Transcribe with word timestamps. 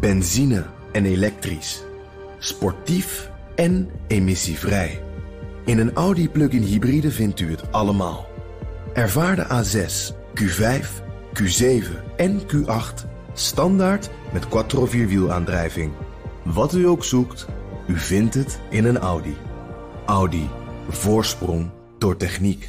Benzine 0.00 0.66
en 0.92 1.04
elektrisch. 1.04 1.82
Sportief 2.38 3.30
en 3.54 3.90
emissievrij. 4.06 5.02
In 5.64 5.78
een 5.78 5.92
Audi 5.92 6.28
plug-in 6.28 6.62
hybride 6.62 7.10
vindt 7.10 7.40
u 7.40 7.50
het 7.50 7.72
allemaal. 7.72 8.26
Ervaar 8.94 9.36
de 9.36 9.44
A6, 9.44 10.14
Q5, 10.40 10.86
Q7 11.42 11.84
en 12.16 12.40
Q8 12.40 13.08
standaard 13.32 14.10
met 14.32 14.48
quattro 14.48 14.86
vierwielaandrijving. 14.86 15.92
Wat 16.42 16.74
u 16.74 16.86
ook 16.86 17.04
zoekt, 17.04 17.46
u 17.86 17.98
vindt 17.98 18.34
het 18.34 18.60
in 18.70 18.84
een 18.84 18.98
Audi. 18.98 19.36
Audi. 20.06 20.48
Voorsprong 20.88 21.70
door 21.98 22.16
techniek. 22.16 22.68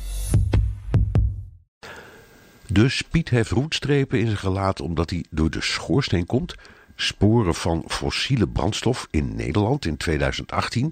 Dus 2.68 3.02
Piet 3.02 3.30
heeft 3.30 3.50
roetstrepen 3.50 4.20
in 4.20 4.26
zijn 4.26 4.38
gelaat 4.38 4.82
omdat 4.82 5.10
hij 5.10 5.26
door 5.30 5.50
de 5.50 5.62
schoorsteen 5.62 6.26
komt. 6.26 6.56
Sporen 7.00 7.56
van 7.56 7.84
fossiele 7.88 8.48
brandstof 8.48 9.08
in 9.12 9.36
Nederland 9.36 9.86
in 9.86 9.98
2018. 9.98 10.92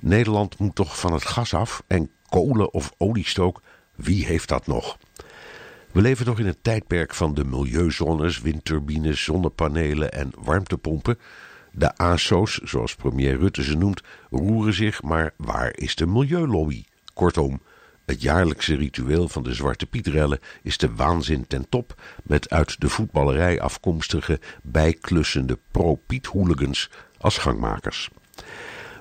Nederland 0.00 0.58
moet 0.58 0.74
toch 0.74 0.98
van 0.98 1.12
het 1.12 1.24
gas 1.24 1.54
af 1.54 1.82
en 1.86 2.10
kolen 2.28 2.72
of 2.72 2.92
oliestook, 2.98 3.62
wie 3.94 4.26
heeft 4.26 4.48
dat 4.48 4.66
nog? 4.66 4.98
We 5.92 6.00
leven 6.00 6.26
nog 6.26 6.38
in 6.38 6.46
het 6.46 6.62
tijdperk 6.62 7.14
van 7.14 7.34
de 7.34 7.44
milieuzones, 7.44 8.40
windturbines, 8.40 9.24
zonnepanelen 9.24 10.12
en 10.12 10.32
warmtepompen. 10.38 11.18
De 11.72 11.96
ASO's, 11.96 12.60
zoals 12.64 12.94
premier 12.94 13.38
Rutte 13.38 13.62
ze 13.62 13.76
noemt, 13.76 14.02
roeren 14.30 14.74
zich, 14.74 15.02
maar 15.02 15.32
waar 15.36 15.72
is 15.76 15.94
de 15.94 16.06
milieulobby? 16.06 16.84
Kortom, 17.14 17.60
het 18.10 18.22
jaarlijkse 18.22 18.74
ritueel 18.74 19.28
van 19.28 19.42
de 19.42 19.54
Zwarte 19.54 19.86
Pietrellen 19.86 20.38
is 20.62 20.78
de 20.78 20.94
waanzin 20.94 21.46
ten 21.46 21.68
top, 21.68 22.02
met 22.22 22.50
uit 22.50 22.80
de 22.80 22.88
voetballerij 22.88 23.60
afkomstige 23.60 24.40
bijklussende 24.62 25.58
pro-Piet-hooligans 25.70 26.90
als 27.18 27.38
gangmakers. 27.38 28.10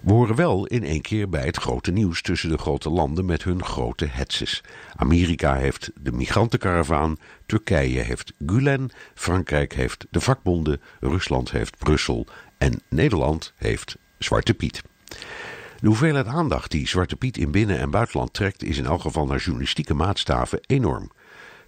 We 0.03 0.11
horen 0.11 0.35
wel 0.35 0.65
in 0.65 0.83
één 0.83 1.01
keer 1.01 1.29
bij 1.29 1.45
het 1.45 1.57
grote 1.57 1.91
nieuws 1.91 2.21
tussen 2.21 2.49
de 2.49 2.57
grote 2.57 2.89
landen 2.89 3.25
met 3.25 3.43
hun 3.43 3.63
grote 3.63 4.05
hetses. 4.05 4.63
Amerika 4.95 5.55
heeft 5.55 5.91
de 6.01 6.11
migrantenkaravaan, 6.11 7.17
Turkije 7.45 7.99
heeft 7.99 8.33
Gulen, 8.45 8.89
Frankrijk 9.13 9.73
heeft 9.73 10.05
de 10.09 10.21
vakbonden, 10.21 10.81
Rusland 10.99 11.51
heeft 11.51 11.77
Brussel 11.77 12.27
en 12.57 12.81
Nederland 12.89 13.53
heeft 13.55 13.97
Zwarte 14.17 14.53
Piet. 14.53 14.81
De 15.81 15.87
hoeveelheid 15.87 16.27
aandacht 16.27 16.71
die 16.71 16.87
Zwarte 16.87 17.15
Piet 17.15 17.37
in 17.37 17.51
binnen- 17.51 17.79
en 17.79 17.89
buitenland 17.89 18.33
trekt 18.33 18.63
is 18.63 18.77
in 18.77 18.85
elk 18.85 19.01
geval 19.01 19.25
naar 19.25 19.39
journalistieke 19.39 19.93
maatstaven 19.93 20.59
enorm. 20.65 21.11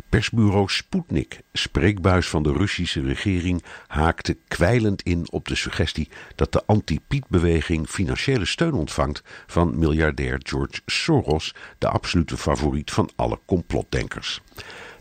Persbureau 0.10 0.70
Sputnik, 0.70 1.42
spreekbuis 1.54 2.28
van 2.28 2.44
de 2.44 2.54
Russische 2.54 3.02
regering, 3.02 3.64
haakte 3.88 4.38
kwijlend 4.48 5.02
in 5.02 5.32
op 5.32 5.48
de 5.48 5.56
suggestie 5.56 6.10
dat 6.36 6.52
de 6.52 6.66
anti-Piet-beweging 6.66 7.88
financiële 7.88 8.46
steun 8.46 8.74
ontvangt 8.74 9.24
van 9.48 9.80
miljardair 9.80 10.40
George 10.44 10.82
Soros, 10.86 11.56
de 11.78 11.88
absolute 11.88 12.38
favoriet 12.38 12.92
van 12.92 13.10
alle 13.16 13.40
complotdenkers. 13.46 14.42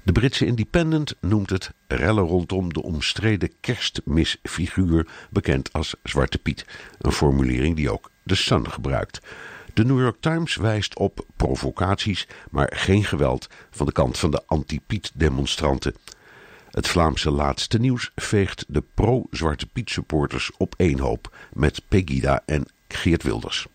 De 0.03 0.13
Britse 0.13 0.47
Independent 0.47 1.15
noemt 1.21 1.51
het 1.51 1.71
rellen 1.87 2.25
rondom 2.25 2.73
de 2.73 2.83
omstreden 2.83 3.51
kerstmisfiguur, 3.61 5.07
bekend 5.31 5.73
als 5.73 5.95
Zwarte 6.03 6.39
Piet. 6.39 6.65
Een 6.99 7.13
formulering 7.13 7.77
die 7.77 7.91
ook 7.91 8.11
de 8.23 8.35
Sun 8.35 8.71
gebruikt. 8.71 9.21
De 9.75 9.85
New 9.85 10.01
York 10.01 10.17
Times 10.21 10.57
wijst 10.57 10.97
op 10.97 11.25
provocaties, 11.37 12.27
maar 12.51 12.73
geen 12.75 13.05
geweld 13.05 13.49
van 13.71 13.87
de 13.87 13.93
kant 13.93 14.19
van 14.19 14.31
de 14.31 14.43
anti-Piet-demonstranten. 14.47 15.95
Het 16.71 16.89
Vlaamse 16.89 17.31
laatste 17.31 17.79
nieuws 17.79 18.11
veegt 18.15 18.65
de 18.69 18.83
pro-Zwarte 18.95 19.67
Piet 19.67 19.91
supporters 19.91 20.51
op 20.57 20.75
één 20.77 20.99
hoop 20.99 21.37
met 21.53 21.83
Pegida 21.89 22.43
en 22.47 22.67
Geert 22.89 23.23
Wilders. 23.23 23.67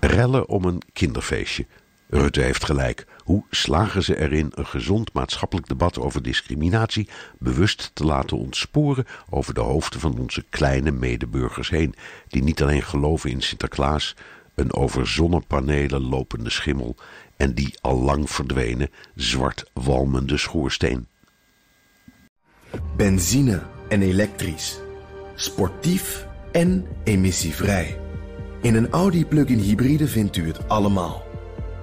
Rellen 0.00 0.48
om 0.48 0.64
een 0.64 0.82
kinderfeestje. 0.92 1.66
Rutte 2.14 2.40
heeft 2.40 2.64
gelijk. 2.64 3.06
Hoe 3.24 3.44
slagen 3.50 4.02
ze 4.02 4.18
erin 4.18 4.52
een 4.54 4.66
gezond 4.66 5.12
maatschappelijk 5.12 5.68
debat 5.68 5.98
over 5.98 6.22
discriminatie 6.22 7.08
bewust 7.38 7.90
te 7.94 8.04
laten 8.04 8.36
ontsporen 8.36 9.06
over 9.30 9.54
de 9.54 9.60
hoofden 9.60 10.00
van 10.00 10.18
onze 10.18 10.44
kleine 10.50 10.90
medeburgers 10.90 11.70
heen, 11.70 11.94
die 12.28 12.42
niet 12.42 12.62
alleen 12.62 12.82
geloven 12.82 13.30
in 13.30 13.40
Sinterklaas, 13.40 14.16
een 14.54 14.74
over 14.74 15.06
zonnepanelen 15.06 16.02
lopende 16.02 16.50
schimmel 16.50 16.96
en 17.36 17.54
die 17.54 17.78
al 17.80 18.00
lang 18.00 18.30
verdwenen 18.30 18.90
zwart 19.14 19.70
walmende 19.72 20.36
schoorsteen. 20.36 21.06
Benzine 22.96 23.62
en 23.88 24.02
elektrisch. 24.02 24.78
Sportief 25.34 26.26
en 26.50 26.86
emissievrij. 27.04 27.98
In 28.62 28.74
een 28.74 28.90
Audi 28.90 29.26
plug-in 29.26 29.58
hybride 29.58 30.08
vindt 30.08 30.36
u 30.36 30.46
het 30.46 30.68
allemaal. 30.68 31.30